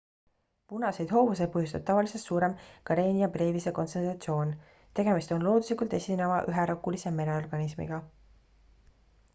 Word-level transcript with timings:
punaseid 0.71 1.11
hoovuseid 1.15 1.51
põhjustab 1.55 1.83
tavalisest 1.89 2.29
suurem 2.29 2.55
karenia 2.91 3.29
brevise 3.35 3.75
kontsentratsioon 3.81 4.55
tegemist 5.01 5.35
on 5.37 5.47
looduslikult 5.49 5.95
esineva 6.01 6.43
üherakulise 6.55 7.15
mereorganismiga 7.21 8.03